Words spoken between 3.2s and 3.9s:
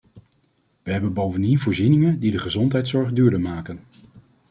maken.